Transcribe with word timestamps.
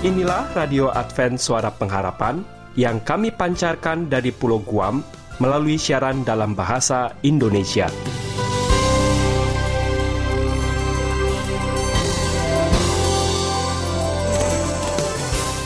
Inilah 0.00 0.56
radio 0.56 0.88
Advent 0.88 1.36
Suara 1.36 1.68
Pengharapan 1.68 2.40
yang 2.72 3.04
kami 3.04 3.28
pancarkan 3.36 4.08
dari 4.08 4.32
Pulau 4.32 4.64
Guam 4.64 5.04
melalui 5.36 5.76
siaran 5.76 6.24
dalam 6.24 6.56
bahasa 6.56 7.12
Indonesia. 7.20 7.84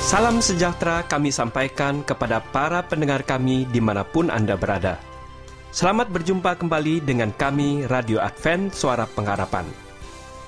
Salam 0.02 0.42
sejahtera 0.42 1.06
kami 1.06 1.30
sampaikan 1.30 2.02
kepada 2.02 2.42
para 2.42 2.82
pendengar 2.82 3.22
kami 3.22 3.70
di 3.70 3.78
mana 3.78 4.02
pun 4.02 4.34
Anda 4.34 4.58
berada. 4.58 4.98
Selamat 5.70 6.10
berjumpa 6.10 6.58
kembali 6.58 7.06
dengan 7.06 7.30
kami 7.38 7.86
Radio 7.86 8.18
Advent 8.18 8.74
Suara 8.74 9.06
Pengharapan. 9.06 9.83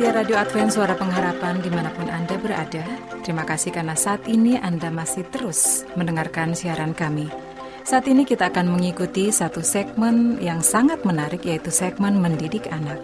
Setia 0.00 0.16
Radio 0.16 0.40
Advent 0.40 0.72
Suara 0.72 0.96
Pengharapan 0.96 1.60
di 1.60 1.68
mana 1.68 1.92
pun 1.92 2.08
Anda 2.08 2.40
berada, 2.40 2.80
terima 3.20 3.44
kasih 3.44 3.68
karena 3.68 3.92
saat 3.92 4.24
ini 4.24 4.56
Anda 4.56 4.88
masih 4.88 5.28
terus 5.28 5.84
mendengarkan 5.92 6.56
siaran 6.56 6.96
kami. 6.96 7.28
Saat 7.84 8.08
ini 8.08 8.24
kita 8.24 8.48
akan 8.48 8.72
mengikuti 8.72 9.28
satu 9.28 9.60
segmen 9.60 10.40
yang 10.40 10.64
sangat 10.64 11.04
menarik 11.04 11.44
yaitu 11.44 11.68
segmen 11.68 12.16
mendidik 12.16 12.72
anak. 12.72 12.96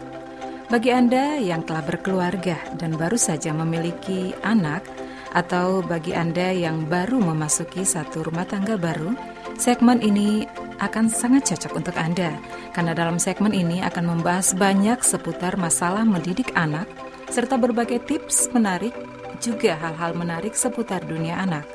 Bagi 0.73 0.89
Anda 0.89 1.37
yang 1.37 1.69
telah 1.69 1.85
berkeluarga 1.85 2.57
dan 2.81 2.97
baru 2.97 3.21
saja 3.21 3.53
memiliki 3.53 4.33
anak, 4.41 4.81
atau 5.37 5.85
bagi 5.85 6.17
Anda 6.17 6.49
yang 6.57 6.89
baru 6.89 7.21
memasuki 7.21 7.85
satu 7.85 8.25
rumah 8.25 8.49
tangga 8.49 8.81
baru, 8.81 9.13
segmen 9.61 10.01
ini 10.01 10.49
akan 10.79 11.09
sangat 11.09 11.53
cocok 11.53 11.73
untuk 11.79 11.97
Anda, 11.97 12.37
karena 12.77 12.93
dalam 12.93 13.17
segmen 13.17 13.53
ini 13.53 13.81
akan 13.85 14.17
membahas 14.17 14.53
banyak 14.53 15.01
seputar 15.01 15.57
masalah 15.57 16.05
mendidik 16.05 16.53
anak, 16.57 16.87
serta 17.33 17.57
berbagai 17.57 18.05
tips 18.05 18.53
menarik, 18.53 18.93
juga 19.41 19.77
hal-hal 19.77 20.17
menarik 20.17 20.57
seputar 20.57 21.05
dunia 21.05 21.37
anak. 21.37 21.67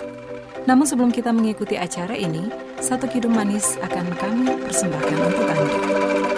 Namun 0.70 0.86
sebelum 0.86 1.10
kita 1.10 1.34
mengikuti 1.34 1.74
acara 1.78 2.14
ini, 2.14 2.50
satu 2.78 3.10
kidung 3.10 3.34
manis 3.34 3.78
akan 3.82 4.06
kami 4.18 4.46
persembahkan 4.66 5.18
untuk 5.18 5.46
Anda. 5.50 6.31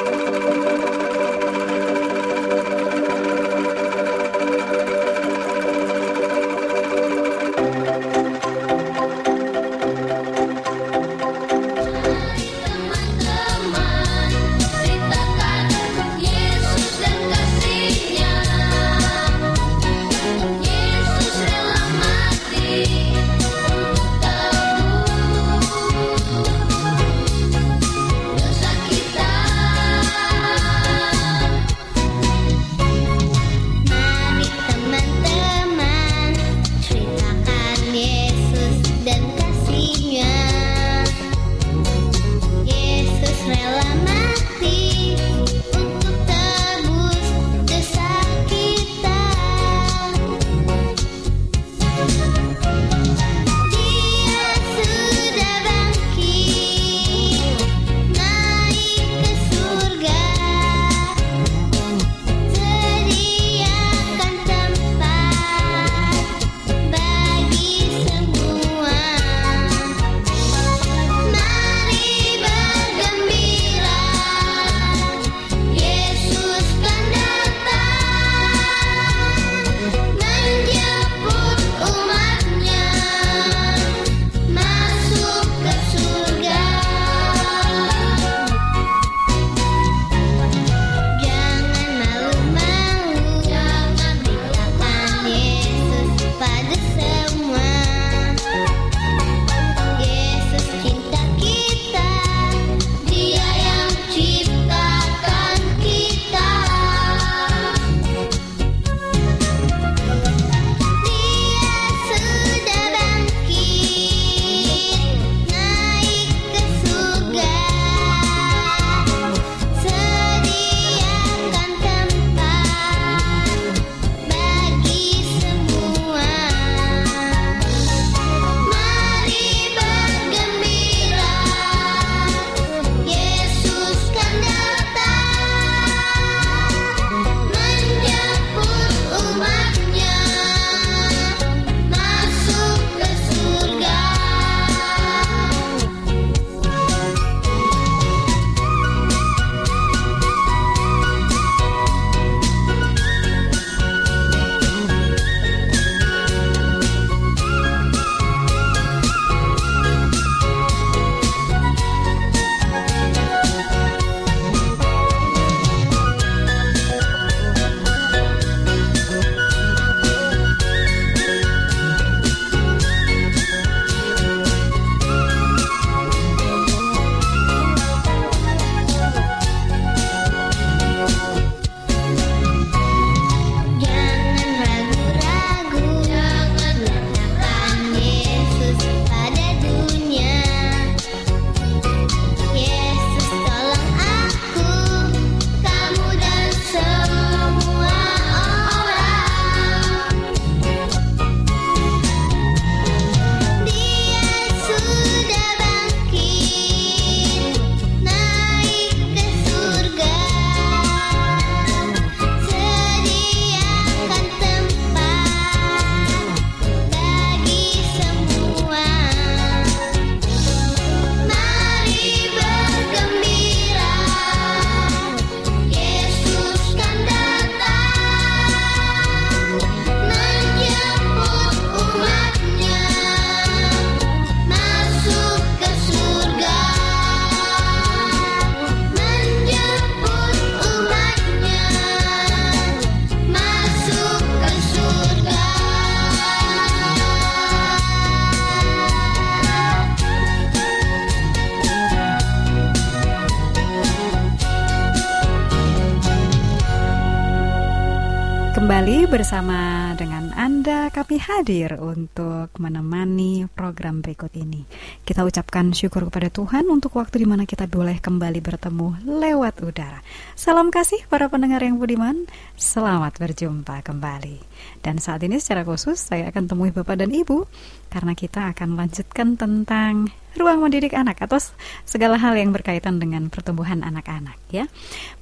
Bersama 259.33 259.97
dengan 259.97 260.29
Anda 260.37 260.93
kami 260.93 261.17
hadir 261.17 261.81
untuk 261.81 262.53
menemani 262.61 263.49
program 263.49 264.05
berikut 264.05 264.29
ini. 264.37 264.61
Kita 265.01 265.25
ucapkan 265.25 265.73
syukur 265.73 266.05
kepada 266.05 266.29
Tuhan 266.29 266.69
untuk 266.69 266.93
waktu 267.01 267.25
di 267.25 267.25
mana 267.25 267.49
kita 267.49 267.65
boleh 267.65 267.97
kembali 267.97 268.37
bertemu 268.45 269.01
lewat 269.09 269.65
udara. 269.65 270.05
Salam 270.37 270.69
kasih 270.69 271.01
para 271.09 271.33
pendengar 271.33 271.65
yang 271.65 271.81
budiman, 271.81 272.29
selamat 272.61 273.17
berjumpa 273.17 273.81
kembali. 273.81 274.37
Dan 274.85 275.01
saat 275.01 275.25
ini 275.25 275.41
secara 275.41 275.65
khusus 275.65 275.97
saya 275.97 276.29
akan 276.29 276.53
temui 276.53 276.69
Bapak 276.69 277.01
dan 277.01 277.09
Ibu 277.09 277.49
karena 277.89 278.13
kita 278.13 278.53
akan 278.53 278.77
lanjutkan 278.77 279.33
tentang 279.33 280.13
ruang 280.37 280.61
mendidik 280.61 280.93
anak 280.93 281.21
atau 281.25 281.41
segala 281.89 282.21
hal 282.21 282.37
yang 282.37 282.53
berkaitan 282.53 283.01
dengan 283.01 283.33
pertumbuhan 283.33 283.81
anak-anak 283.81 284.37
ya. 284.53 284.69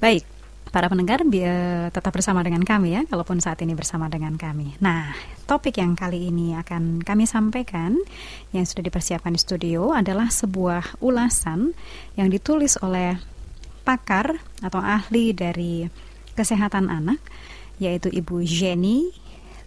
Baik, 0.04 0.28
Para 0.72 0.88
pendengar 0.88 1.20
biar 1.28 1.92
tetap 1.92 2.16
bersama 2.16 2.40
dengan 2.40 2.64
kami 2.64 2.96
ya, 2.96 3.04
kalaupun 3.04 3.44
saat 3.44 3.60
ini 3.60 3.76
bersama 3.76 4.08
dengan 4.08 4.40
kami. 4.40 4.72
Nah, 4.80 5.12
topik 5.44 5.76
yang 5.76 5.92
kali 5.92 6.32
ini 6.32 6.56
akan 6.56 7.04
kami 7.04 7.28
sampaikan 7.28 8.00
yang 8.56 8.64
sudah 8.64 8.80
dipersiapkan 8.80 9.36
di 9.36 9.40
studio 9.44 9.92
adalah 9.92 10.32
sebuah 10.32 11.04
ulasan 11.04 11.76
yang 12.16 12.32
ditulis 12.32 12.80
oleh 12.80 13.20
pakar 13.84 14.40
atau 14.64 14.80
ahli 14.80 15.36
dari 15.36 15.84
kesehatan 16.32 16.88
anak, 16.88 17.20
yaitu 17.76 18.08
Ibu 18.08 18.40
Jenny 18.48 19.12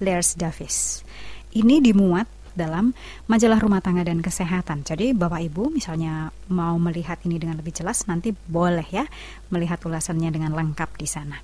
Lers 0.02 0.34
Davis. 0.34 1.06
Ini 1.54 1.86
dimuat 1.86 2.26
dalam 2.56 2.96
majalah 3.30 3.60
rumah 3.60 3.84
tangga 3.84 4.08
dan 4.08 4.24
kesehatan. 4.24 4.88
Jadi 4.88 5.12
Bapak 5.12 5.44
Ibu 5.46 5.70
misalnya 5.70 6.34
mau 6.50 6.80
melihat 6.80 7.20
ini 7.28 7.38
dengan 7.38 7.60
lebih 7.60 7.76
jelas 7.76 8.08
nanti 8.08 8.32
boleh 8.32 8.88
ya 8.90 9.06
melihat 9.52 9.84
ulasannya 9.84 10.32
dengan 10.32 10.56
lengkap 10.56 10.90
di 10.96 11.08
sana. 11.08 11.38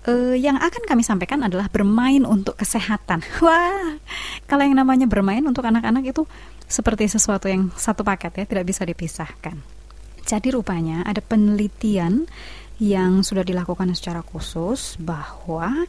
Uh, 0.00 0.32
yang 0.32 0.56
akan 0.56 0.88
kami 0.88 1.04
sampaikan 1.04 1.44
adalah 1.44 1.68
bermain 1.68 2.24
untuk 2.24 2.56
kesehatan. 2.56 3.20
Wah, 3.44 4.00
kalau 4.48 4.64
yang 4.64 4.76
namanya 4.76 5.04
bermain 5.04 5.44
untuk 5.44 5.64
anak-anak 5.68 6.16
itu 6.16 6.24
seperti 6.64 7.04
sesuatu 7.04 7.52
yang 7.52 7.68
satu 7.76 8.00
paket 8.00 8.32
ya, 8.32 8.44
tidak 8.48 8.64
bisa 8.64 8.82
dipisahkan. 8.88 9.60
Jadi 10.24 10.48
rupanya 10.56 11.04
ada 11.04 11.20
penelitian 11.20 12.24
yang 12.80 13.20
sudah 13.20 13.44
dilakukan 13.44 13.92
secara 13.92 14.24
khusus 14.24 14.96
bahwa 14.96 15.84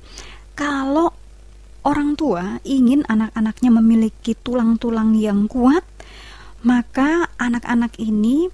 kalau 0.59 1.10
orang 1.81 2.13
tua 2.13 2.61
ingin 2.65 3.05
anak-anaknya 3.09 3.71
memiliki 3.73 4.37
tulang-tulang 4.37 5.17
yang 5.17 5.49
kuat, 5.49 5.85
maka 6.61 7.29
anak-anak 7.41 7.97
ini 7.97 8.49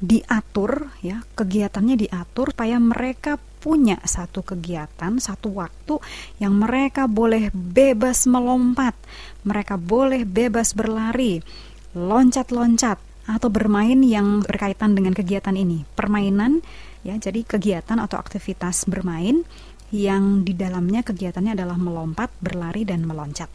diatur 0.00 0.88
ya, 1.04 1.20
kegiatannya 1.36 2.08
diatur 2.08 2.56
supaya 2.56 2.80
mereka 2.80 3.36
punya 3.60 4.00
satu 4.00 4.40
kegiatan, 4.40 5.20
satu 5.20 5.52
waktu 5.52 6.00
yang 6.40 6.56
mereka 6.56 7.04
boleh 7.04 7.52
bebas 7.52 8.24
melompat, 8.24 8.96
mereka 9.44 9.76
boleh 9.76 10.24
bebas 10.24 10.72
berlari, 10.72 11.44
loncat-loncat 11.92 12.96
atau 13.28 13.48
bermain 13.52 14.00
yang 14.00 14.40
berkaitan 14.40 14.96
dengan 14.96 15.12
kegiatan 15.12 15.52
ini. 15.52 15.84
Permainan 15.92 16.64
ya, 17.04 17.20
jadi 17.20 17.44
kegiatan 17.44 18.00
atau 18.00 18.16
aktivitas 18.16 18.88
bermain 18.88 19.44
yang 19.90 20.46
di 20.46 20.54
dalamnya 20.54 21.02
kegiatannya 21.02 21.58
adalah 21.58 21.78
melompat, 21.78 22.30
berlari, 22.38 22.86
dan 22.86 23.02
meloncat. 23.02 23.50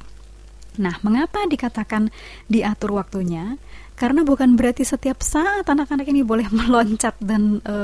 Nah, 0.76 1.00
mengapa 1.08 1.48
dikatakan 1.48 2.12
diatur 2.52 3.00
waktunya? 3.00 3.56
Karena 3.96 4.28
bukan 4.28 4.60
berarti 4.60 4.84
setiap 4.84 5.24
saat 5.24 5.64
anak-anak 5.64 6.04
ini 6.12 6.22
boleh 6.28 6.52
meloncat 6.60 7.16
dan 7.24 7.64
e, 7.64 7.78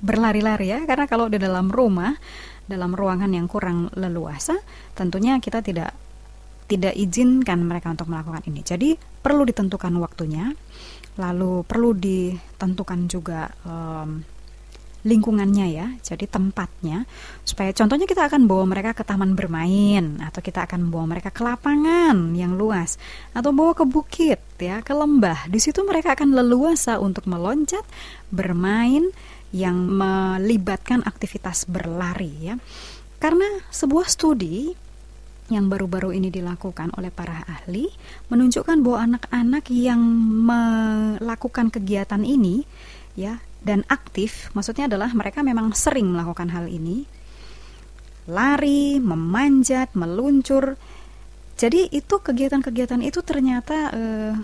berlari-lari 0.00 0.72
ya. 0.72 0.80
Karena 0.88 1.04
kalau 1.04 1.28
di 1.28 1.36
dalam 1.36 1.68
rumah, 1.68 2.16
dalam 2.64 2.96
ruangan 2.96 3.28
yang 3.28 3.44
kurang 3.44 3.92
leluasa, 3.92 4.56
tentunya 4.96 5.36
kita 5.44 5.60
tidak 5.60 5.92
tidak 6.64 6.96
izinkan 6.96 7.68
mereka 7.68 7.92
untuk 7.92 8.08
melakukan 8.08 8.48
ini. 8.48 8.64
Jadi 8.64 8.96
perlu 8.96 9.44
ditentukan 9.44 9.92
waktunya, 10.00 10.48
lalu 11.20 11.68
perlu 11.68 11.92
ditentukan 11.92 13.00
juga 13.12 13.52
um, 13.68 14.24
lingkungannya 15.02 15.66
ya, 15.74 15.86
jadi 15.98 16.30
tempatnya 16.30 17.02
supaya 17.42 17.74
contohnya 17.74 18.06
kita 18.06 18.30
akan 18.30 18.46
bawa 18.46 18.70
mereka 18.70 18.94
ke 18.94 19.02
taman 19.02 19.34
bermain 19.34 20.22
atau 20.22 20.38
kita 20.38 20.62
akan 20.70 20.94
bawa 20.94 21.18
mereka 21.18 21.34
ke 21.34 21.42
lapangan 21.42 22.38
yang 22.38 22.54
luas 22.54 23.02
atau 23.34 23.50
bawa 23.50 23.74
ke 23.74 23.82
bukit 23.82 24.38
ya, 24.62 24.78
ke 24.80 24.94
lembah. 24.94 25.50
Di 25.50 25.58
situ 25.58 25.82
mereka 25.82 26.14
akan 26.14 26.38
leluasa 26.38 27.02
untuk 27.02 27.26
meloncat, 27.26 27.82
bermain 28.30 29.10
yang 29.50 29.76
melibatkan 29.90 31.02
aktivitas 31.02 31.66
berlari 31.66 32.32
ya. 32.38 32.54
Karena 33.18 33.46
sebuah 33.70 34.06
studi 34.06 34.70
yang 35.50 35.68
baru-baru 35.68 36.16
ini 36.16 36.32
dilakukan 36.32 36.96
oleh 36.96 37.12
para 37.12 37.44
ahli 37.44 37.92
menunjukkan 38.32 38.80
bahwa 38.80 38.98
anak-anak 39.12 39.64
yang 39.68 40.00
melakukan 40.46 41.68
kegiatan 41.68 42.24
ini 42.24 42.64
ya 43.18 43.36
dan 43.62 43.86
aktif 43.86 44.50
maksudnya 44.52 44.90
adalah 44.90 45.10
mereka 45.14 45.46
memang 45.46 45.70
sering 45.72 46.10
melakukan 46.10 46.50
hal 46.50 46.66
ini 46.66 47.06
lari, 48.30 49.02
memanjat, 49.02 49.94
meluncur. 49.98 50.78
Jadi 51.58 51.90
itu 51.94 52.14
kegiatan-kegiatan 52.18 53.02
itu 53.02 53.22
ternyata 53.22 53.90
eh, 53.94 54.34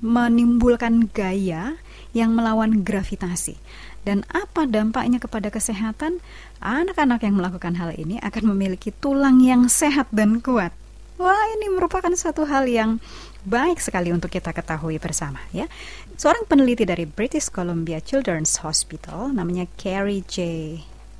menimbulkan 0.00 1.10
gaya 1.10 1.76
yang 2.16 2.34
melawan 2.34 2.82
gravitasi. 2.82 3.58
Dan 4.00 4.24
apa 4.32 4.64
dampaknya 4.64 5.20
kepada 5.20 5.52
kesehatan? 5.52 6.24
Anak-anak 6.64 7.20
yang 7.20 7.36
melakukan 7.36 7.76
hal 7.76 7.92
ini 7.92 8.16
akan 8.24 8.56
memiliki 8.56 8.96
tulang 8.96 9.44
yang 9.44 9.68
sehat 9.68 10.08
dan 10.08 10.40
kuat. 10.40 10.72
Wah, 11.20 11.52
ini 11.52 11.68
merupakan 11.68 12.08
satu 12.16 12.48
hal 12.48 12.64
yang 12.64 12.96
baik 13.44 13.76
sekali 13.76 14.08
untuk 14.08 14.32
kita 14.32 14.56
ketahui 14.56 14.96
bersama 14.96 15.36
ya. 15.52 15.68
Seorang 16.16 16.48
peneliti 16.48 16.88
dari 16.88 17.04
British 17.04 17.52
Columbia 17.52 18.00
Children's 18.00 18.56
Hospital 18.64 19.28
namanya 19.28 19.68
Carrie 19.76 20.24
J. 20.24 20.40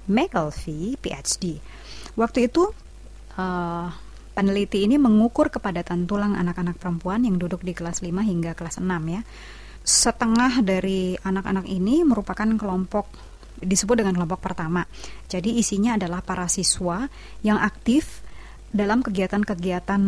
McAlfee, 0.09 0.97
PhD. 0.97 1.61
Waktu 2.17 2.49
itu 2.49 2.73
uh, 3.37 3.93
peneliti 4.33 4.89
ini 4.89 4.97
mengukur 4.97 5.53
kepadatan 5.53 6.09
tulang 6.09 6.33
anak-anak 6.33 6.81
perempuan 6.81 7.29
yang 7.29 7.37
duduk 7.37 7.61
di 7.61 7.77
kelas 7.77 8.01
5 8.01 8.09
hingga 8.25 8.57
kelas 8.57 8.81
6 8.81 8.89
ya. 9.05 9.21
Setengah 9.85 10.65
dari 10.65 11.21
anak-anak 11.21 11.69
ini 11.69 12.09
merupakan 12.09 12.49
kelompok 12.57 13.05
disebut 13.61 14.01
dengan 14.01 14.17
kelompok 14.17 14.41
pertama. 14.41 14.89
Jadi 15.29 15.61
isinya 15.61 16.01
adalah 16.01 16.25
para 16.25 16.49
siswa 16.49 17.05
yang 17.45 17.61
aktif 17.61 18.25
dalam 18.71 19.03
kegiatan-kegiatan 19.03 20.03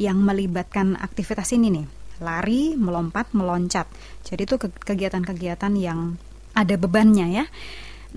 yang 0.00 0.18
melibatkan 0.20 0.96
aktivitas 0.96 1.52
ini 1.52 1.68
nih 1.68 1.86
lari, 2.18 2.74
melompat, 2.74 3.30
meloncat. 3.34 3.86
Jadi 4.26 4.42
itu 4.42 4.56
kegiatan-kegiatan 4.58 5.72
yang 5.78 6.18
ada 6.54 6.74
bebannya 6.74 7.26
ya. 7.30 7.44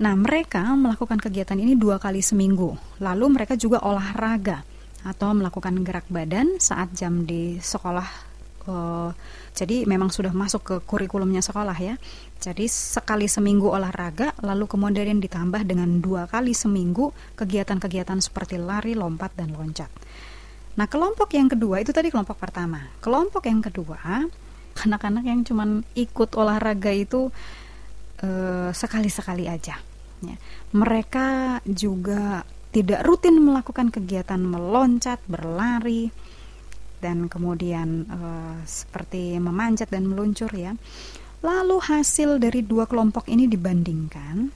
Nah, 0.02 0.14
mereka 0.16 0.64
melakukan 0.74 1.20
kegiatan 1.20 1.58
ini 1.60 1.78
dua 1.78 2.00
kali 2.02 2.24
seminggu. 2.24 2.74
Lalu 2.98 3.26
mereka 3.30 3.54
juga 3.54 3.84
olahraga 3.84 4.64
atau 5.02 5.34
melakukan 5.34 5.82
gerak 5.82 6.06
badan 6.08 6.58
saat 6.58 6.94
jam 6.96 7.22
di 7.26 7.58
sekolah. 7.62 8.34
Uh, 8.62 9.10
jadi 9.52 9.84
memang 9.84 10.08
sudah 10.08 10.32
masuk 10.32 10.62
ke 10.64 10.74
kurikulumnya 10.88 11.44
sekolah 11.44 11.76
ya. 11.76 11.94
Jadi 12.40 12.64
sekali 12.66 13.28
seminggu 13.28 13.68
olahraga, 13.68 14.32
lalu 14.40 14.64
kemudian 14.64 15.20
ditambah 15.20 15.68
dengan 15.68 16.00
dua 16.00 16.24
kali 16.24 16.56
seminggu 16.56 17.12
kegiatan-kegiatan 17.36 18.16
seperti 18.24 18.56
lari, 18.56 18.96
lompat, 18.96 19.36
dan 19.36 19.52
loncat. 19.52 19.92
Nah, 20.72 20.88
kelompok 20.88 21.36
yang 21.36 21.52
kedua 21.52 21.84
itu 21.84 21.92
tadi 21.92 22.08
kelompok 22.08 22.40
pertama. 22.40 22.80
Kelompok 23.04 23.44
yang 23.44 23.60
kedua, 23.60 24.24
anak-anak 24.88 25.24
yang 25.28 25.44
cuman 25.44 25.84
ikut 25.92 26.32
olahraga 26.32 26.88
itu 26.88 27.28
eh, 28.24 28.72
sekali-sekali 28.72 29.52
aja. 29.52 29.76
Ya. 30.24 30.36
Mereka 30.72 31.60
juga 31.68 32.48
tidak 32.72 33.04
rutin 33.04 33.36
melakukan 33.36 33.92
kegiatan 33.92 34.40
meloncat, 34.40 35.20
berlari, 35.28 36.08
dan 37.02 37.26
kemudian 37.26 38.06
eh, 38.06 38.56
seperti 38.62 39.42
memanjat 39.42 39.90
dan 39.90 40.06
meluncur 40.06 40.48
ya. 40.54 40.78
Lalu 41.42 41.82
hasil 41.82 42.38
dari 42.38 42.62
dua 42.62 42.86
kelompok 42.86 43.26
ini 43.26 43.50
dibandingkan, 43.50 44.46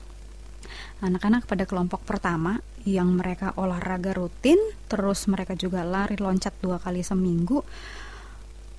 anak-anak 1.03 1.43
pada 1.43 1.67
kelompok 1.67 2.07
pertama 2.07 2.63
yang 2.87 3.11
mereka 3.19 3.51
olahraga 3.59 4.15
rutin, 4.15 4.55
terus 4.87 5.27
mereka 5.27 5.59
juga 5.59 5.83
lari 5.83 6.15
loncat 6.15 6.55
dua 6.63 6.79
kali 6.79 7.03
seminggu, 7.03 7.59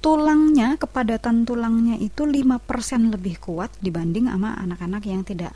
tulangnya, 0.01 0.81
kepadatan 0.81 1.45
tulangnya 1.45 2.01
itu 2.01 2.25
5% 2.25 3.13
lebih 3.13 3.37
kuat 3.45 3.77
dibanding 3.85 4.33
sama 4.33 4.57
anak-anak 4.57 5.05
yang 5.05 5.21
tidak 5.21 5.53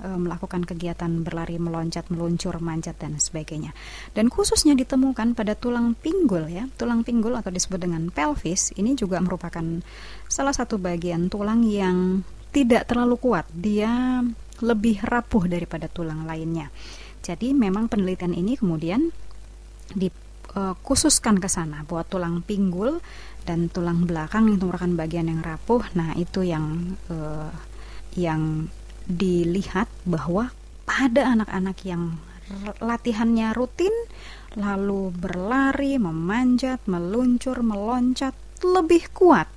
e, 0.00 0.08
melakukan 0.14 0.66
kegiatan 0.66 1.22
berlari, 1.22 1.60
meloncat, 1.60 2.08
meluncur, 2.10 2.58
manjat 2.58 2.98
dan 2.98 3.20
sebagainya. 3.20 3.76
Dan 4.16 4.32
khususnya 4.32 4.74
ditemukan 4.74 5.36
pada 5.38 5.54
tulang 5.54 5.94
pinggul 5.98 6.50
ya. 6.50 6.66
Tulang 6.74 7.06
pinggul 7.06 7.34
atau 7.38 7.50
disebut 7.50 7.78
dengan 7.78 8.10
pelvis 8.10 8.74
ini 8.78 8.96
juga 8.98 9.20
merupakan 9.22 9.64
salah 10.26 10.54
satu 10.54 10.80
bagian 10.80 11.30
tulang 11.30 11.62
yang 11.66 12.26
tidak 12.54 12.86
terlalu 12.86 13.18
kuat. 13.18 13.46
Dia 13.50 14.22
lebih 14.62 15.02
rapuh 15.02 15.50
daripada 15.50 15.90
tulang 15.90 16.22
lainnya. 16.24 16.70
Jadi 17.24 17.56
memang 17.56 17.88
penelitian 17.88 18.36
ini 18.36 18.54
kemudian 18.54 19.08
dikhususkan 19.96 21.40
ke 21.40 21.48
sana 21.48 21.82
buat 21.88 22.06
tulang 22.06 22.44
pinggul 22.44 23.00
dan 23.48 23.68
tulang 23.72 24.08
belakang 24.08 24.52
itu 24.52 24.64
merupakan 24.68 24.92
bagian 25.04 25.32
yang 25.32 25.40
rapuh. 25.40 25.84
Nah, 25.96 26.12
itu 26.16 26.44
yang 26.44 26.96
eh, 27.08 27.50
yang 28.14 28.68
dilihat 29.04 29.88
bahwa 30.08 30.52
pada 30.84 31.32
anak-anak 31.32 31.78
yang 31.84 32.16
latihannya 32.78 33.56
rutin 33.56 33.92
lalu 34.54 35.10
berlari, 35.10 35.98
memanjat, 35.98 36.86
meluncur, 36.86 37.64
meloncat 37.64 38.34
lebih 38.62 39.10
kuat 39.10 39.50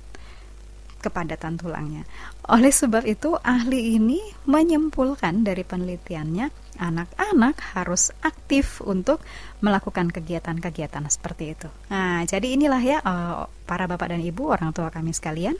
kepadatan 0.98 1.54
tulangnya. 1.54 2.02
Oleh 2.50 2.74
sebab 2.74 3.06
itu, 3.06 3.38
ahli 3.38 3.94
ini 3.94 4.18
menyimpulkan 4.50 5.46
dari 5.46 5.62
penelitiannya, 5.62 6.74
anak-anak 6.82 7.78
harus 7.78 8.10
aktif 8.26 8.82
untuk 8.82 9.22
melakukan 9.62 10.10
kegiatan-kegiatan 10.10 11.06
seperti 11.06 11.54
itu. 11.54 11.68
Nah, 11.94 12.26
jadi 12.26 12.58
inilah 12.58 12.82
ya 12.82 12.98
eh, 12.98 13.36
para 13.46 13.86
bapak 13.86 14.10
dan 14.10 14.22
ibu, 14.26 14.50
orang 14.50 14.74
tua 14.74 14.90
kami 14.90 15.14
sekalian, 15.14 15.54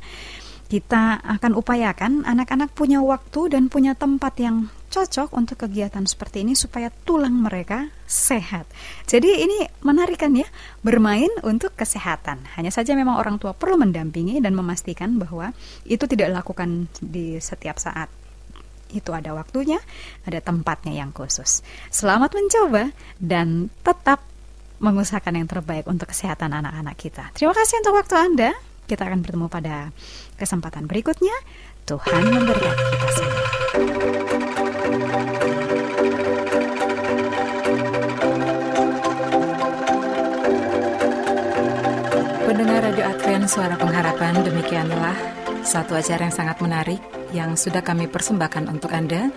kita 0.69 1.25
akan 1.25 1.57
upayakan 1.57 2.29
anak-anak 2.29 2.77
punya 2.77 3.01
waktu 3.01 3.57
dan 3.57 3.73
punya 3.73 3.97
tempat 3.97 4.37
yang 4.37 4.69
cocok 4.89 5.33
untuk 5.37 5.65
kegiatan 5.65 6.05
seperti 6.05 6.45
ini 6.45 6.53
supaya 6.53 6.89
tulang 6.89 7.33
mereka 7.33 7.89
sehat. 8.05 8.69
Jadi 9.05 9.45
ini 9.49 9.65
menarik 9.85 10.21
kan 10.21 10.33
ya, 10.37 10.49
bermain 10.85 11.29
untuk 11.45 11.73
kesehatan. 11.77 12.45
Hanya 12.57 12.73
saja 12.73 12.93
memang 12.93 13.17
orang 13.17 13.41
tua 13.41 13.57
perlu 13.57 13.81
mendampingi 13.81 14.41
dan 14.45 14.53
memastikan 14.53 15.17
bahwa 15.17 15.57
itu 15.89 16.05
tidak 16.05 16.33
dilakukan 16.33 16.89
di 17.01 17.41
setiap 17.41 17.81
saat. 17.81 18.13
Itu 18.89 19.13
ada 19.13 19.37
waktunya, 19.37 19.81
ada 20.25 20.41
tempatnya 20.41 20.97
yang 20.97 21.13
khusus. 21.13 21.61
Selamat 21.93 22.33
mencoba 22.33 22.93
dan 23.21 23.69
tetap 23.85 24.25
mengusahakan 24.81 25.45
yang 25.45 25.49
terbaik 25.49 25.85
untuk 25.85 26.13
kesehatan 26.13 26.53
anak-anak 26.53 26.97
kita. 26.97 27.29
Terima 27.37 27.53
kasih 27.53 27.85
untuk 27.85 27.97
waktu 27.97 28.17
Anda. 28.17 28.51
Kita 28.89 29.05
akan 29.05 29.21
bertemu 29.21 29.47
pada 29.53 29.93
kesempatan 30.41 30.89
berikutnya. 30.89 31.37
Tuhan 31.85 32.25
memberkati 32.25 32.85
kita 32.89 33.09
semua. 33.13 33.43
Pendengar 42.49 42.81
Radio 42.81 43.05
Advent 43.05 43.45
Suara 43.45 43.77
Pengharapan, 43.77 44.41
demikianlah 44.41 45.17
satu 45.61 45.93
acara 45.93 46.25
yang 46.25 46.33
sangat 46.33 46.57
menarik 46.65 47.01
yang 47.37 47.61
sudah 47.61 47.85
kami 47.85 48.09
persembahkan 48.09 48.73
untuk 48.73 48.97
Anda. 48.97 49.29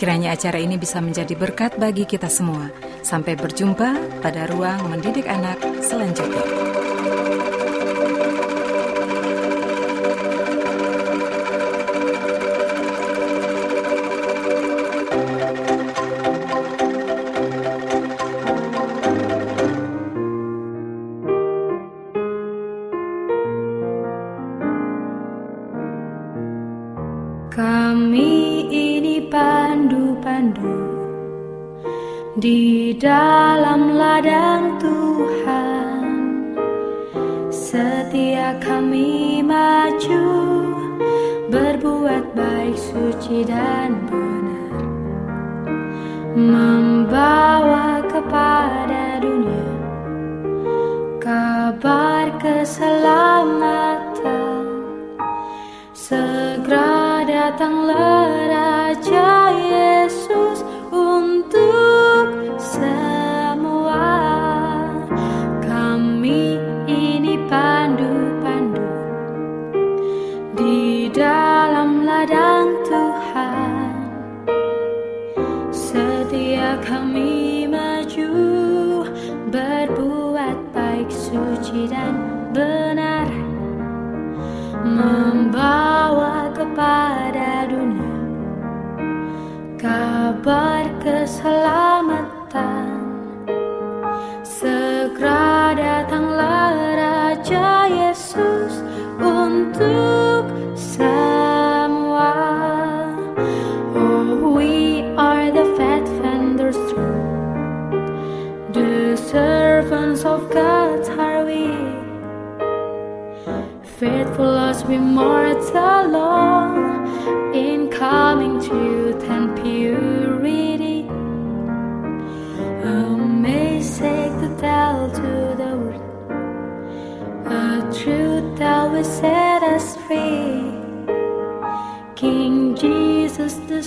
Kiranya 0.00 0.32
acara 0.32 0.56
ini 0.56 0.80
bisa 0.80 1.04
menjadi 1.04 1.36
berkat 1.36 1.76
bagi 1.76 2.08
kita 2.08 2.32
semua. 2.32 2.72
Sampai 3.04 3.36
berjumpa 3.36 4.20
pada 4.24 4.48
ruang 4.48 4.88
mendidik 4.88 5.28
anak 5.28 5.60
selanjutnya. 5.84 6.93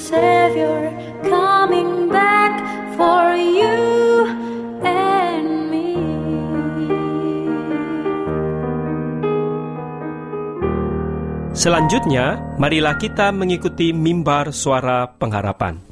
Savior 0.08 0.88
coming 1.28 2.08
back 2.08 2.56
for 2.96 3.36
you 3.36 4.24
and 4.80 5.68
me. 5.68 6.00
Selanjutnya, 11.52 12.40
marilah 12.56 12.96
kita 12.96 13.36
mengikuti 13.36 13.92
mimbar 13.92 14.56
suara 14.56 15.12
pengharapan. 15.20 15.84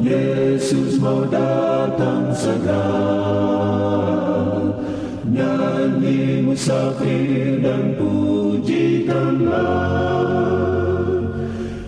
Yesus 0.00 0.96
mau 0.96 1.28
datang 1.28 2.32
segera 2.32 2.80
Nyanyi 5.40 6.44
musafir 6.44 7.64
dan 7.64 7.96
pujikanlah 7.96 9.56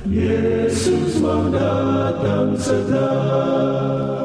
Yesus 0.08 1.20
mau 1.20 1.52
datang 1.52 2.56
segera 2.56 3.12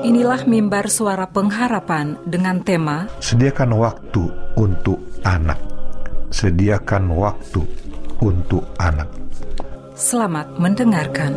Inilah 0.08 0.48
mimbar 0.48 0.88
suara 0.88 1.28
pengharapan 1.28 2.16
dengan 2.24 2.64
tema 2.64 3.12
Sediakan 3.20 3.76
waktu 3.76 4.32
untuk 4.56 5.04
anak. 5.28 5.60
Sediakan 6.32 7.12
waktu 7.12 7.68
untuk 8.24 8.64
anak. 8.80 9.12
Selamat 10.00 10.56
mendengarkan. 10.56 11.36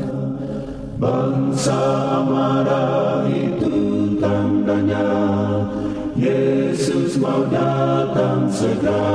Bangsa 1.00 1.80
marah 2.22 3.26
itu 3.26 4.14
tandanya 4.20 5.02
Yesus 6.20 7.16
mau 7.16 7.48
datang 7.48 8.44
segera. 8.52 9.08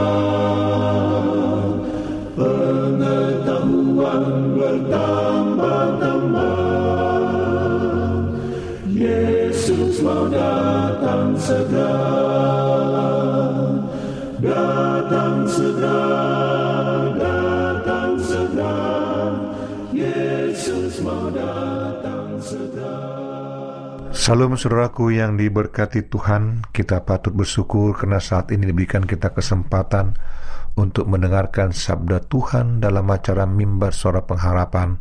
Pengetahuan 2.33 4.57
bertambah-tambah. 4.57 6.65
Yesus 8.89 10.01
mau 10.01 10.25
datang 10.33 11.37
segera. 11.37 12.09
Datang 14.41 15.45
segera 15.45 16.64
Salam 24.25 24.57
saudaraku 24.57 25.13
yang 25.13 25.37
diberkati 25.37 26.09
Tuhan, 26.09 26.65
kita 26.73 27.05
patut 27.05 27.29
bersyukur 27.29 27.93
karena 27.93 28.17
saat 28.17 28.49
ini 28.49 28.65
diberikan 28.65 29.05
kita 29.05 29.29
kesempatan 29.29 30.17
untuk 30.73 31.05
mendengarkan 31.05 31.69
sabda 31.69 32.25
Tuhan 32.25 32.81
dalam 32.81 33.05
acara 33.13 33.45
mimbar 33.45 33.93
suara 33.93 34.25
pengharapan 34.25 34.97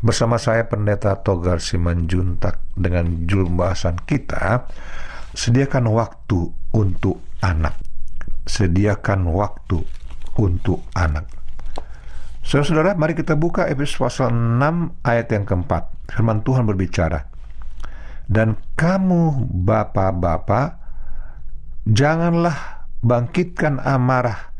bersama 0.00 0.40
saya 0.40 0.72
Pendeta 0.72 1.20
Togar 1.20 1.60
Simanjuntak 1.60 2.64
dengan 2.72 3.28
judul 3.28 3.52
bahasan 3.52 4.00
kita 4.08 4.64
sediakan 5.36 5.92
waktu 5.92 6.48
untuk 6.72 7.20
anak 7.44 7.76
sediakan 8.48 9.36
waktu 9.36 9.84
untuk 10.40 10.80
anak 10.96 11.28
Saudara-saudara, 12.40 12.96
mari 12.96 13.12
kita 13.12 13.36
buka 13.36 13.68
Efesus 13.68 14.00
pasal 14.00 14.32
6 14.32 15.04
ayat 15.04 15.28
yang 15.30 15.44
keempat. 15.46 15.92
Firman 16.10 16.42
Tuhan 16.42 16.66
berbicara, 16.66 17.31
dan 18.32 18.56
kamu 18.80 19.52
bapak-bapak 19.68 20.80
janganlah 21.84 22.88
bangkitkan 23.04 23.76
amarah 23.84 24.56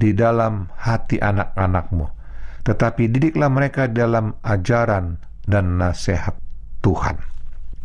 di 0.00 0.16
dalam 0.16 0.72
hati 0.80 1.20
anak-anakmu. 1.20 2.08
Tetapi 2.64 3.12
didiklah 3.12 3.52
mereka 3.52 3.92
dalam 3.92 4.40
ajaran 4.40 5.20
dan 5.44 5.76
nasihat 5.76 6.32
Tuhan. 6.80 7.20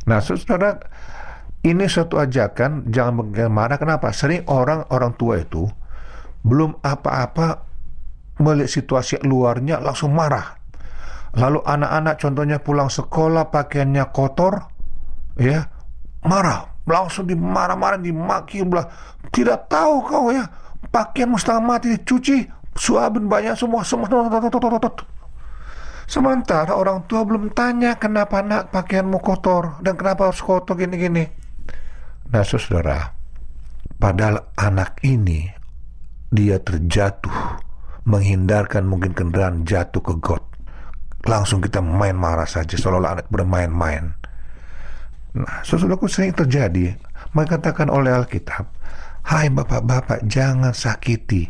Nah 0.07 0.23
saudara 0.23 0.79
ini 1.67 1.83
suatu 1.91 2.15
ajakan 2.15 2.87
jangan 2.87 3.27
marah 3.51 3.75
kenapa? 3.75 4.15
Sering 4.15 4.47
orang 4.47 4.87
orang 4.87 5.11
tua 5.19 5.43
itu 5.43 5.67
belum 6.47 6.79
apa-apa 6.79 7.67
melihat 8.39 8.71
situasi 8.71 9.19
luarnya 9.27 9.83
langsung 9.83 10.15
marah. 10.15 10.55
Lalu 11.35 11.59
anak-anak 11.59 12.15
contohnya 12.15 12.57
pulang 12.63 12.87
sekolah 12.87 13.51
pakaiannya 13.51 14.07
kotor 14.15 14.78
ya 15.39 15.65
marah. 16.27 16.67
Langsung 16.89 17.29
dimarah-marah 17.29 18.01
dimaki 18.01 18.65
belah. 18.65 18.89
Tidak 19.29 19.69
tahu 19.69 20.01
kau 20.09 20.33
ya 20.33 20.49
pakaian 20.89 21.29
setengah 21.37 21.61
mati 21.61 21.93
dicuci 21.93 22.49
suapin 22.73 23.29
banyak 23.29 23.53
semua 23.53 23.85
semua. 23.85 24.09
Sementara 26.09 26.73
orang 26.73 27.05
tua 27.05 27.21
belum 27.21 27.53
tanya 27.53 27.93
kenapa 28.01 28.41
nak 28.41 28.73
pakaianmu 28.73 29.21
kotor 29.21 29.77
dan 29.85 29.93
kenapa 29.93 30.33
harus 30.33 30.41
kotor 30.41 30.73
gini-gini. 30.73 31.29
Nah 32.33 32.41
saudara 32.41 33.13
padahal 34.01 34.49
anak 34.57 34.97
ini 35.05 35.45
dia 36.33 36.57
terjatuh 36.57 37.61
menghindarkan 38.09 38.89
mungkin 38.89 39.13
kendaraan 39.13 39.61
jatuh 39.61 40.01
ke 40.01 40.17
got. 40.17 40.41
Langsung 41.29 41.61
kita 41.61 41.85
main 41.85 42.17
marah 42.17 42.49
saja 42.49 42.73
seolah-olah 42.73 43.21
anak 43.21 43.27
bermain-main 43.29 44.17
Nah, 45.37 45.61
saudaraku 45.61 46.09
sering 46.09 46.33
terjadi 46.33 46.97
mengatakan 47.37 47.89
oleh 47.93 48.09
Alkitab, 48.09 48.65
Hai 49.29 49.51
bapak-bapak 49.53 50.25
jangan 50.25 50.73
sakiti 50.73 51.45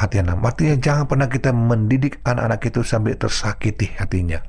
hati 0.00 0.24
anak. 0.24 0.40
Artinya 0.40 0.76
jangan 0.80 1.04
pernah 1.04 1.28
kita 1.28 1.52
mendidik 1.52 2.24
anak-anak 2.24 2.60
itu 2.64 2.80
sampai 2.80 3.12
tersakiti 3.20 3.92
hatinya. 4.00 4.40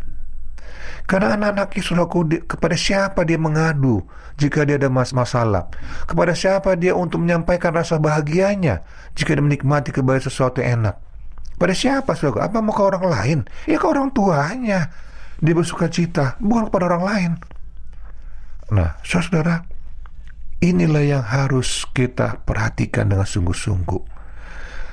Karena 1.04 1.36
anak-anak 1.36 1.76
saudaraku 1.84 2.20
di- 2.24 2.44
kepada 2.48 2.78
siapa 2.80 3.28
dia 3.28 3.36
mengadu 3.36 4.00
jika 4.40 4.64
dia 4.64 4.80
ada 4.80 4.88
mas 4.88 5.12
masalah? 5.12 5.68
Kepada 6.08 6.32
siapa 6.32 6.80
dia 6.80 6.96
untuk 6.96 7.20
menyampaikan 7.20 7.76
rasa 7.76 8.00
bahagianya 8.00 8.88
jika 9.12 9.36
dia 9.36 9.44
menikmati 9.44 9.92
kembali 9.92 10.24
sesuatu 10.24 10.64
yang 10.64 10.88
enak? 10.88 10.96
Pada 11.60 11.74
siapa 11.76 12.16
saudaraku? 12.16 12.40
Apa 12.40 12.58
mau 12.64 12.72
ke 12.72 12.84
orang 12.88 13.06
lain? 13.12 13.40
Ya 13.68 13.76
ke 13.76 13.86
orang 13.92 14.16
tuanya. 14.16 14.88
Dia 15.42 15.58
bersuka 15.58 15.92
cita, 15.92 16.38
bukan 16.40 16.72
kepada 16.72 16.96
orang 16.96 17.04
lain. 17.04 17.32
Nah, 18.72 18.96
saudara, 19.04 19.60
inilah 20.64 21.04
yang 21.04 21.26
harus 21.26 21.84
kita 21.92 22.40
perhatikan 22.48 23.12
dengan 23.12 23.28
sungguh-sungguh. 23.28 24.02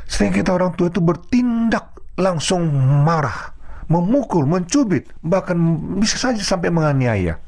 Sering 0.08 0.34
kita 0.34 0.56
orang 0.56 0.74
tua 0.74 0.90
itu 0.90 0.98
bertindak 0.98 1.94
langsung 2.18 2.66
marah, 3.06 3.54
memukul, 3.86 4.48
mencubit, 4.50 5.06
bahkan 5.22 5.54
bisa 6.00 6.18
saja 6.18 6.42
sampai 6.42 6.74
menganiaya. 6.74 7.38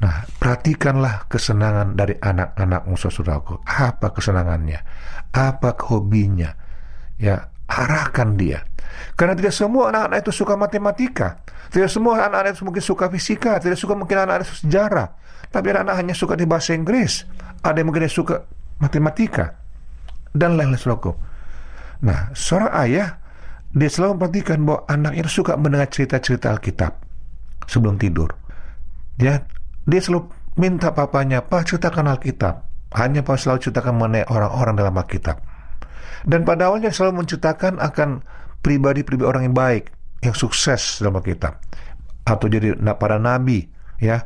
Nah, 0.00 0.26
perhatikanlah 0.40 1.28
kesenangan 1.28 1.94
dari 1.94 2.16
anak-anakmu, 2.18 2.96
saudaraku. 2.96 3.60
Apa 3.62 4.10
kesenangannya? 4.10 4.80
Apa 5.30 5.76
hobinya? 5.92 6.50
Ya, 7.20 7.52
arahkan 7.68 8.34
dia. 8.34 8.64
Karena 9.14 9.34
tidak 9.38 9.54
semua 9.54 9.90
anak-anak 9.90 10.18
itu 10.26 10.32
suka 10.34 10.54
matematika. 10.58 11.38
Tidak 11.70 11.90
semua 11.90 12.26
anak-anak 12.26 12.58
itu 12.58 12.62
mungkin 12.66 12.84
suka 12.84 13.06
fisika. 13.10 13.58
Tidak 13.62 13.78
suka 13.78 13.94
mungkin 13.94 14.18
anak-anak 14.18 14.46
itu 14.46 14.66
sejarah. 14.66 15.08
Tapi 15.50 15.66
anak-anak 15.72 15.96
hanya 15.96 16.14
suka 16.14 16.38
di 16.38 16.44
bahasa 16.48 16.72
Inggris. 16.72 17.24
Ada 17.64 17.80
yang 17.80 17.88
mungkin 17.90 18.08
suka 18.08 18.44
matematika. 18.80 19.56
Dan 20.34 20.58
lain-lain 20.58 20.80
saudaraku. 20.80 21.14
Nah, 22.04 22.34
seorang 22.34 22.72
ayah 22.84 23.08
dia 23.74 23.90
selalu 23.90 24.18
memperhatikan 24.18 24.62
bahwa 24.62 24.80
anaknya 24.86 25.26
suka 25.26 25.58
mendengar 25.58 25.90
cerita-cerita 25.90 26.54
Alkitab 26.54 26.92
sebelum 27.66 27.98
tidur. 27.98 28.30
Ya, 29.18 29.46
dia 29.86 30.00
selalu 30.02 30.30
minta 30.58 30.94
papanya, 30.94 31.42
Pak 31.42 31.74
ceritakan 31.74 32.10
Alkitab. 32.14 32.66
Hanya 32.94 33.26
Pak 33.26 33.34
selalu 33.38 33.58
ceritakan 33.66 33.94
mengenai 33.98 34.26
orang-orang 34.30 34.74
dalam 34.78 34.94
Alkitab. 34.94 35.42
Dan 36.22 36.46
pada 36.46 36.70
awalnya 36.70 36.94
selalu 36.94 37.26
menceritakan 37.26 37.82
akan 37.82 38.22
pribadi-pribadi 38.62 39.26
orang 39.26 39.42
yang 39.50 39.56
baik, 39.56 39.90
yang 40.22 40.34
sukses 40.34 41.02
dalam 41.02 41.18
Alkitab. 41.18 41.58
Atau 42.24 42.46
jadi 42.46 42.78
para 42.96 43.18
nabi, 43.18 43.66
ya, 44.00 44.22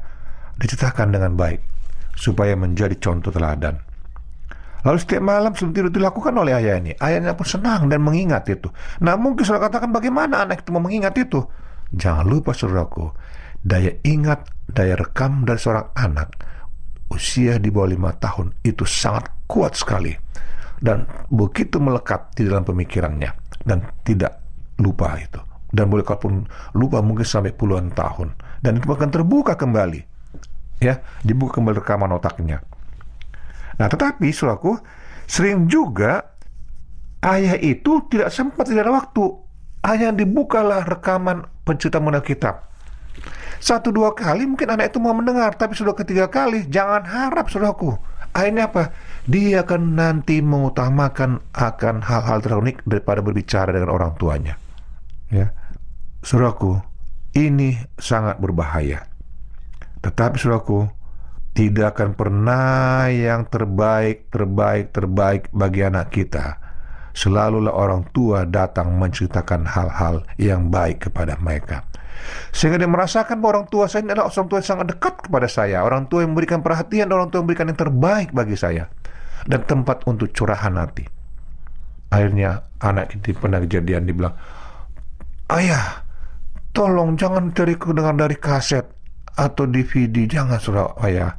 diceritakan 0.59 1.15
dengan 1.15 1.33
baik 1.39 1.63
supaya 2.19 2.59
menjadi 2.59 2.99
contoh 2.99 3.31
teladan. 3.31 3.79
Lalu 4.87 4.99
setiap 5.03 5.23
malam 5.23 5.51
sebelum 5.55 5.75
tidur 5.75 5.91
dilakukan 5.91 6.35
oleh 6.39 6.55
ayah 6.55 6.79
ini. 6.79 6.95
Ayahnya 6.99 7.35
pun 7.35 7.47
senang 7.47 7.91
dan 7.91 7.99
mengingat 7.99 8.47
itu. 8.47 8.71
Nah 9.03 9.19
mungkin 9.19 9.43
saudara 9.43 9.67
katakan 9.71 9.91
bagaimana 9.91 10.47
anak 10.47 10.63
itu 10.63 10.71
mau 10.71 10.83
mengingat 10.83 11.19
itu? 11.19 11.43
Jangan 11.91 12.27
lupa 12.29 12.55
saudaraku, 12.55 13.11
daya 13.59 13.91
ingat, 14.07 14.47
daya 14.71 14.95
rekam 14.95 15.43
dari 15.43 15.59
seorang 15.59 15.89
anak 15.99 16.31
usia 17.09 17.57
di 17.57 17.73
bawah 17.73 17.89
lima 17.89 18.13
tahun 18.17 18.53
itu 18.65 18.85
sangat 18.85 19.49
kuat 19.49 19.73
sekali 19.75 20.13
dan 20.79 21.09
begitu 21.33 21.81
melekat 21.81 22.31
di 22.37 22.47
dalam 22.47 22.63
pemikirannya 22.63 23.33
dan 23.65 23.83
tidak 24.05 24.39
lupa 24.79 25.17
itu 25.19 25.41
dan 25.73 25.89
boleh 25.89 26.05
pun 26.05 26.45
lupa 26.77 27.01
mungkin 27.01 27.27
sampai 27.27 27.53
puluhan 27.57 27.91
tahun 27.93 28.33
dan 28.61 28.79
itu 28.79 28.89
akan 28.89 29.11
terbuka 29.11 29.57
kembali 29.57 30.18
ya 30.79 31.03
dibuka 31.23 31.59
kembali 31.59 31.83
rekaman 31.83 32.11
otaknya. 32.15 32.63
Nah 33.79 33.87
tetapi 33.87 34.31
suraku 34.35 34.79
sering 35.29 35.71
juga 35.71 36.35
ayah 37.23 37.59
itu 37.59 38.07
tidak 38.11 38.31
sempat 38.35 38.67
tidak 38.71 38.89
ada 38.89 38.95
waktu. 38.95 39.25
Hanya 39.87 40.11
dibukalah 40.11 40.83
rekaman 40.85 41.47
pencipta 41.63 42.03
mengenai 42.03 42.27
kitab. 42.27 42.67
Satu 43.59 43.91
dua 43.91 44.15
kali 44.15 44.47
mungkin 44.47 44.71
anak 44.71 44.95
itu 44.95 44.99
mau 45.03 45.15
mendengar 45.15 45.55
tapi 45.55 45.79
sudah 45.79 45.95
ketiga 45.95 46.27
kali. 46.27 46.67
Jangan 46.67 47.07
harap 47.07 47.47
saudaraku. 47.51 47.95
Akhirnya 48.35 48.71
apa? 48.71 48.95
Dia 49.27 49.67
akan 49.67 49.99
nanti 49.99 50.39
mengutamakan 50.45 51.43
akan 51.55 51.97
hal-hal 52.05 52.39
terunik 52.43 52.83
daripada 52.87 53.23
berbicara 53.23 53.71
dengan 53.75 53.91
orang 53.91 54.15
tuanya. 54.19 54.55
Ya 55.31 55.55
saudaraku 56.23 56.79
ini 57.37 57.79
sangat 57.99 58.43
berbahaya 58.43 59.07
tetapi 60.05 60.37
saudaraku 60.39 60.89
tidak 61.57 61.99
akan 61.99 62.15
pernah 62.15 63.11
yang 63.11 63.49
terbaik 63.51 64.31
terbaik 64.31 64.95
terbaik 64.95 65.43
bagi 65.51 65.81
anak 65.83 66.15
kita. 66.15 66.59
Selalulah 67.19 67.75
orang 67.75 68.07
tua 68.15 68.47
datang 68.47 68.95
menceritakan 68.95 69.67
hal-hal 69.67 70.23
yang 70.39 70.71
baik 70.71 71.11
kepada 71.11 71.35
mereka. 71.43 71.83
Sehingga 72.55 72.79
dia 72.79 72.87
merasakan 72.87 73.43
bahwa 73.43 73.59
orang 73.59 73.67
tua 73.67 73.91
saya 73.91 74.07
ini 74.07 74.15
adalah 74.15 74.31
orang 74.31 74.47
tua 74.47 74.59
yang 74.63 74.71
sangat 74.71 74.87
dekat 74.95 75.15
kepada 75.27 75.49
saya. 75.51 75.83
Orang 75.83 76.07
tua 76.07 76.23
yang 76.23 76.31
memberikan 76.31 76.63
perhatian 76.63 77.11
orang 77.11 77.27
tua 77.31 77.43
yang 77.43 77.51
memberikan 77.51 77.67
yang 77.75 77.81
terbaik 77.81 78.31
bagi 78.31 78.55
saya. 78.55 78.87
Dan 79.49 79.67
tempat 79.67 80.07
untuk 80.07 80.31
curahan 80.31 80.79
hati. 80.79 81.11
Akhirnya 82.15 82.71
anak 82.79 83.19
itu 83.19 83.35
pernah 83.35 83.59
kejadian 83.59 84.07
dibilang 84.07 84.35
ayah 85.53 86.05
tolong 86.77 87.17
jangan 87.17 87.51
dari 87.51 87.75
dengar 87.75 88.15
dari 88.15 88.37
kaset 88.37 88.85
atau 89.39 89.71
DVD 89.71 90.27
jangan 90.27 90.59
saudara 90.59 90.91
ayah 91.07 91.33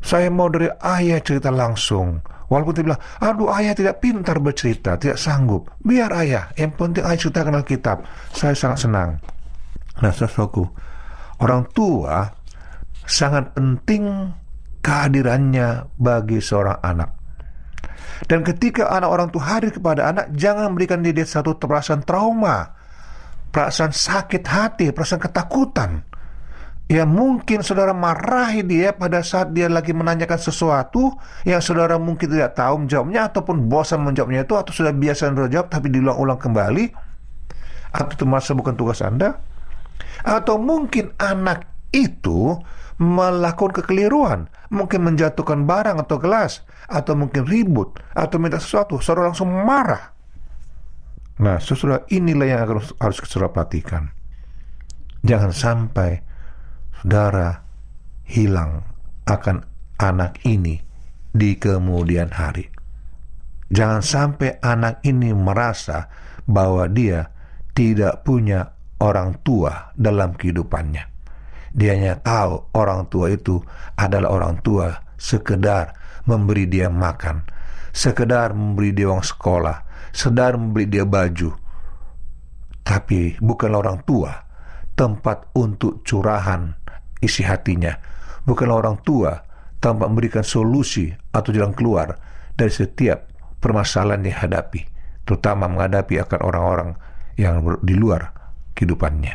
saya 0.00 0.32
mau 0.32 0.48
dari 0.48 0.68
ayah 0.80 1.20
cerita 1.20 1.52
langsung. 1.52 2.24
Walaupun 2.50 2.72
dia 2.74 2.84
bilang 2.88 3.02
aduh 3.22 3.52
ayah 3.54 3.76
tidak 3.76 4.02
pintar 4.02 4.42
bercerita 4.42 4.98
tidak 4.98 5.20
sanggup. 5.20 5.70
Biar 5.84 6.10
ayah 6.18 6.50
yang 6.58 6.74
penting 6.74 7.04
ayah 7.06 7.20
ceritakan 7.20 7.60
Alkitab. 7.62 8.02
Saya 8.34 8.56
sangat 8.56 8.88
senang. 8.88 9.10
Nah, 10.00 10.10
saudaraku, 10.10 10.64
orang 11.44 11.68
tua 11.70 12.26
sangat 13.04 13.52
penting 13.54 14.32
kehadirannya 14.80 15.92
bagi 16.00 16.40
seorang 16.40 16.80
anak. 16.80 17.10
Dan 18.26 18.42
ketika 18.42 18.88
anak 18.88 19.10
orang 19.12 19.28
tua 19.28 19.44
hadir 19.46 19.70
kepada 19.70 20.10
anak, 20.10 20.32
jangan 20.32 20.72
berikan 20.72 21.04
dia 21.04 21.12
satu 21.24 21.56
perasaan 21.56 22.02
trauma, 22.02 22.72
perasaan 23.52 23.92
sakit 23.92 24.44
hati, 24.44 24.90
perasaan 24.90 25.20
ketakutan. 25.20 25.90
Ya 26.90 27.06
mungkin 27.06 27.62
saudara 27.62 27.94
marahi 27.94 28.66
dia 28.66 28.90
pada 28.90 29.22
saat 29.22 29.54
dia 29.54 29.70
lagi 29.70 29.94
menanyakan 29.94 30.42
sesuatu 30.42 31.14
yang 31.46 31.62
saudara 31.62 31.94
mungkin 32.02 32.26
tidak 32.26 32.58
tahu 32.58 32.82
menjawabnya 32.82 33.30
ataupun 33.30 33.70
bosan 33.70 34.02
menjawabnya 34.02 34.42
itu 34.42 34.58
atau 34.58 34.74
sudah 34.74 34.90
biasa 34.90 35.30
saudara 35.30 35.46
jawab 35.46 35.70
tapi 35.70 35.86
diulang-ulang 35.86 36.42
kembali. 36.42 36.90
Atau 37.94 38.18
itu 38.18 38.26
masa 38.26 38.58
bukan 38.58 38.74
tugas 38.74 39.06
Anda. 39.06 39.38
Atau 40.26 40.58
mungkin 40.58 41.14
anak 41.22 41.70
itu 41.94 42.58
melakukan 42.98 43.70
kekeliruan. 43.70 44.50
Mungkin 44.74 45.06
menjatuhkan 45.06 45.70
barang 45.70 46.02
atau 46.02 46.18
gelas. 46.18 46.66
Atau 46.90 47.14
mungkin 47.14 47.46
ribut 47.46 48.02
atau 48.18 48.42
minta 48.42 48.58
sesuatu. 48.58 48.98
Saudara 48.98 49.30
langsung 49.30 49.46
marah. 49.46 50.10
Nah 51.38 51.62
saudara 51.62 52.02
inilah 52.10 52.46
yang 52.50 52.60
harus, 52.66 52.90
harus 52.98 53.22
saudara 53.30 53.54
perhatikan. 53.54 54.10
Jangan 55.22 55.54
sampai 55.54 56.29
saudara 57.00 57.64
hilang 58.28 58.84
akan 59.24 59.64
anak 59.96 60.36
ini 60.44 60.76
di 61.32 61.56
kemudian 61.56 62.28
hari. 62.28 62.68
Jangan 63.72 64.04
sampai 64.04 64.60
anak 64.60 65.00
ini 65.08 65.32
merasa 65.32 66.12
bahwa 66.44 66.84
dia 66.92 67.32
tidak 67.72 68.20
punya 68.26 68.76
orang 69.00 69.40
tua 69.40 69.96
dalam 69.96 70.36
kehidupannya. 70.36 71.08
Dia 71.72 72.18
tahu 72.20 72.74
orang 72.76 73.08
tua 73.08 73.32
itu 73.32 73.62
adalah 73.96 74.34
orang 74.36 74.60
tua 74.60 74.90
sekedar 75.16 75.96
memberi 76.26 76.66
dia 76.66 76.90
makan, 76.92 77.46
sekedar 77.94 78.52
memberi 78.52 78.92
dia 78.92 79.08
uang 79.08 79.22
sekolah, 79.24 80.10
sekedar 80.12 80.58
memberi 80.58 80.90
dia 80.90 81.06
baju. 81.06 81.54
Tapi 82.84 83.38
bukanlah 83.38 83.78
orang 83.86 84.02
tua 84.02 84.34
tempat 84.98 85.48
untuk 85.54 86.02
curahan 86.02 86.79
isi 87.20 87.44
hatinya. 87.44 87.96
Bukanlah 88.44 88.76
orang 88.80 88.96
tua 89.04 89.36
tanpa 89.80 90.08
memberikan 90.08 90.44
solusi 90.44 91.08
atau 91.32 91.52
jalan 91.52 91.72
keluar 91.72 92.16
dari 92.56 92.72
setiap 92.72 93.28
permasalahan 93.60 94.24
yang 94.24 94.36
dihadapi, 94.36 94.80
terutama 95.24 95.68
menghadapi 95.68 96.20
akan 96.20 96.40
orang-orang 96.44 96.90
yang 97.40 97.64
di 97.80 97.96
luar 97.96 98.32
kehidupannya. 98.76 99.34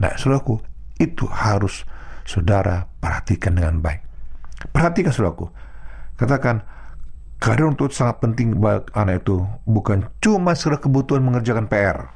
Nah, 0.00 0.12
saudaraku, 0.16 0.60
itu 1.00 1.24
harus 1.28 1.84
saudara 2.28 2.84
perhatikan 3.00 3.56
dengan 3.56 3.80
baik. 3.80 4.04
Perhatikan 4.68 5.12
saudaraku, 5.14 5.48
katakan 6.20 6.60
kehadiran 7.38 7.78
untuk 7.78 7.94
sangat 7.94 8.20
penting 8.20 8.58
bagi 8.58 8.90
anak 8.92 9.24
itu 9.24 9.46
bukan 9.64 10.10
cuma 10.18 10.52
sekedar 10.52 10.82
kebutuhan 10.82 11.22
mengerjakan 11.22 11.70
PR, 11.70 12.10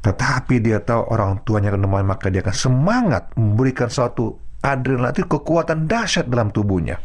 tetapi 0.00 0.64
dia 0.64 0.80
tahu 0.80 1.12
orang 1.12 1.44
tuanya 1.44 1.68
akan 1.68 1.84
menemani 1.84 2.06
maka 2.08 2.32
dia 2.32 2.40
akan 2.40 2.56
semangat 2.56 3.28
memberikan 3.36 3.92
suatu 3.92 4.40
adrenalin 4.64 5.28
kekuatan 5.28 5.84
dahsyat 5.84 6.24
dalam 6.28 6.48
tubuhnya. 6.48 6.96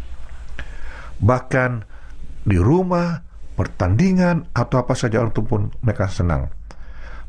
Bahkan 1.19 1.83
di 2.47 2.55
rumah, 2.55 3.19
pertandingan 3.59 4.47
atau 4.55 4.79
apa 4.79 4.95
saja 4.95 5.23
itu 5.23 5.43
pun 5.43 5.71
mereka 5.83 6.07
senang. 6.07 6.47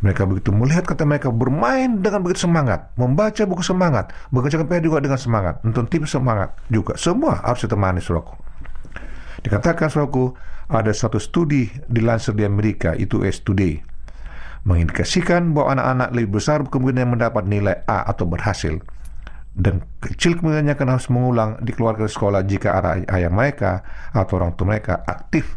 Mereka 0.05 0.29
begitu 0.29 0.53
melihat 0.53 0.85
kata 0.85 1.09
mereka 1.09 1.33
bermain 1.33 1.99
dengan 1.99 2.21
begitu 2.21 2.47
semangat, 2.47 2.93
membaca 3.01 3.43
buku 3.49 3.65
semangat, 3.65 4.13
mengerjakan 4.29 4.69
PR 4.69 4.85
juga 4.85 5.01
dengan 5.01 5.19
semangat, 5.19 5.65
nonton 5.65 5.89
TV 5.89 6.05
semangat 6.05 6.53
juga. 6.69 6.95
Semua 7.01 7.43
harus 7.43 7.65
ditemani 7.65 7.99
suraku. 7.99 8.37
Dikatakan 9.41 9.89
suraku 9.89 10.37
ada 10.69 10.93
satu 10.93 11.17
studi 11.17 11.71
dilansir 11.89 12.37
di 12.37 12.45
Amerika 12.45 12.93
itu 12.93 13.25
S 13.25 13.41
Today 13.41 13.96
mengindikasikan 14.67 15.55
bahwa 15.55 15.79
anak-anak 15.79 16.09
lebih 16.11 16.43
besar 16.43 16.67
kemungkinan 16.67 17.17
mendapat 17.17 17.47
nilai 17.47 17.87
A 17.87 18.03
atau 18.11 18.27
berhasil 18.27 18.83
dan 19.57 19.81
kecil 20.05 20.37
kemungkinannya 20.37 20.77
akan 20.77 20.89
harus 20.93 21.09
mengulang 21.09 21.51
di 21.65 21.73
keluarga 21.73 22.05
sekolah 22.05 22.45
jika 22.45 22.77
ayah 23.09 23.33
mereka 23.33 23.81
atau 24.13 24.37
orang 24.37 24.53
tua 24.53 24.77
mereka 24.77 25.01
aktif 25.09 25.57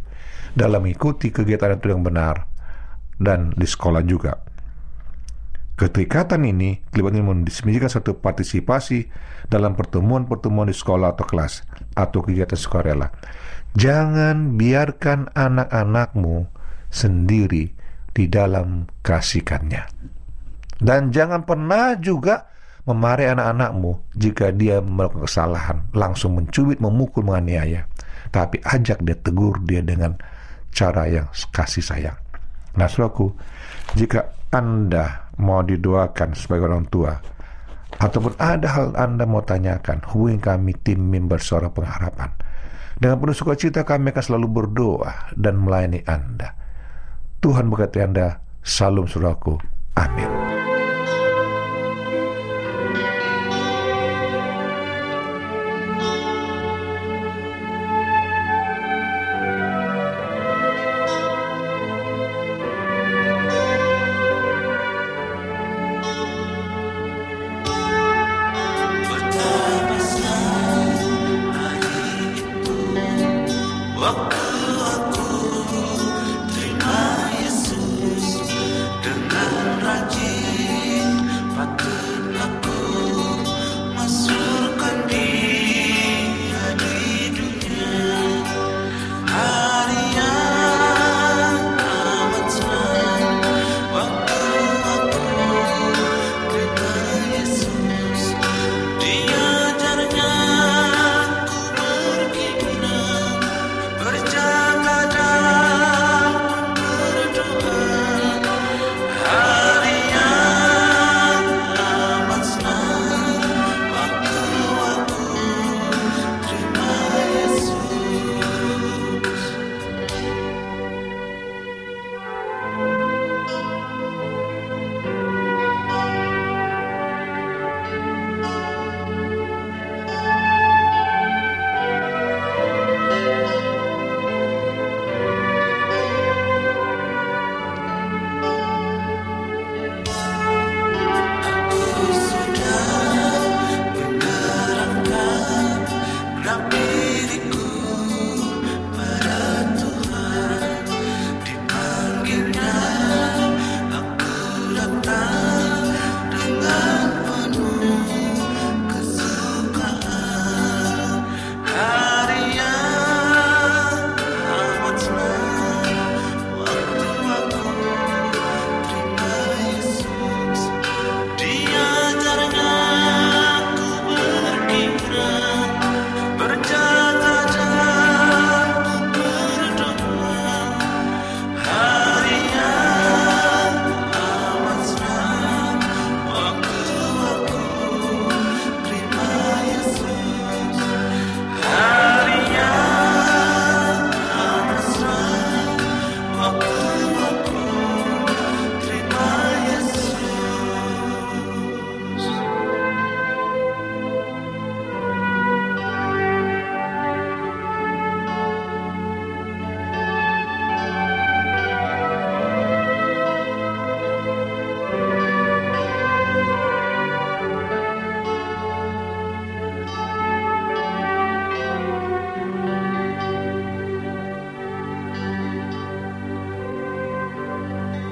dalam 0.56 0.88
mengikuti 0.88 1.36
kegiatan 1.36 1.76
itu 1.76 1.92
yang 1.92 2.02
benar 2.06 2.48
dan 3.20 3.52
di 3.60 3.68
sekolah 3.68 4.00
juga. 4.08 4.40
Keterikatan 5.76 6.44
ini 6.44 6.80
kelihatannya 6.92 7.24
mendiskusikan 7.24 7.88
satu 7.88 8.20
partisipasi 8.20 9.08
dalam 9.48 9.76
pertemuan-pertemuan 9.80 10.68
di 10.68 10.76
sekolah 10.76 11.16
atau 11.16 11.24
kelas 11.24 11.64
atau 11.96 12.20
kegiatan 12.20 12.60
sukarela. 12.60 13.12
Jangan 13.80 14.60
biarkan 14.60 15.32
anak-anakmu 15.36 16.52
sendiri 16.92 17.79
di 18.20 18.28
dalam 18.28 18.84
kasihkannya. 19.00 19.88
Dan 20.76 21.16
jangan 21.16 21.48
pernah 21.48 21.96
juga 21.96 22.52
memarahi 22.84 23.32
anak-anakmu 23.32 24.12
jika 24.20 24.52
dia 24.52 24.84
melakukan 24.84 25.24
kesalahan, 25.24 25.78
langsung 25.96 26.36
mencubit, 26.36 26.84
memukul, 26.84 27.24
menganiaya. 27.24 27.88
Tapi 28.28 28.60
ajak 28.60 29.00
dia, 29.08 29.16
tegur 29.16 29.64
dia 29.64 29.80
dengan 29.80 30.20
cara 30.76 31.08
yang 31.08 31.32
kasih 31.56 31.84
sayang. 31.84 32.20
Nah, 32.76 32.92
saudaraku, 32.92 33.32
jika 33.96 34.36
Anda 34.52 35.32
mau 35.40 35.64
didoakan 35.64 36.36
sebagai 36.36 36.68
orang 36.68 36.88
tua, 36.92 37.16
ataupun 38.00 38.36
ada 38.40 38.68
hal 38.68 38.88
Anda 39.00 39.24
mau 39.24 39.44
tanyakan, 39.44 40.04
hubungi 40.12 40.38
kami 40.40 40.76
tim 40.84 41.00
member 41.00 41.40
suara 41.40 41.72
pengharapan. 41.72 42.32
Dengan 43.00 43.16
penuh 43.16 43.36
sukacita 43.36 43.88
kami 43.88 44.12
akan 44.12 44.24
selalu 44.24 44.48
berdoa 44.52 45.32
dan 45.40 45.56
melayani 45.56 46.04
Anda. 46.04 46.52
Tuhan 47.40 47.72
berkati 47.72 48.04
Anda. 48.04 48.44
Salam 48.60 49.08
saudaraku. 49.08 49.56
Amin. 49.96 50.49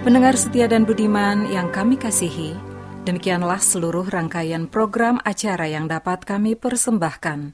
Pendengar 0.07 0.39
setia 0.39 0.71
dan 0.71 0.87
budiman 0.87 1.51
yang 1.51 1.67
kami 1.67 1.99
kasihi, 1.99 2.55
demikianlah 3.03 3.59
seluruh 3.59 4.07
rangkaian 4.07 4.63
program 4.63 5.19
acara 5.27 5.67
yang 5.67 5.91
dapat 5.91 6.23
kami 6.23 6.55
persembahkan. 6.55 7.51